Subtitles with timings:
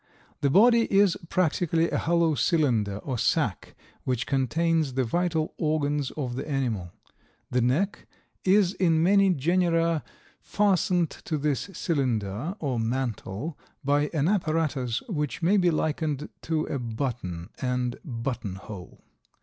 [0.39, 6.35] The body is practically a hollow cylinder or sac which contains the vital organs of
[6.35, 6.91] the animal.
[7.51, 8.07] The neck
[8.43, 10.03] is in many genera
[10.41, 16.79] fastened to this cylinder or mantle by an apparatus which may be likened to a
[16.79, 19.03] button and button hole.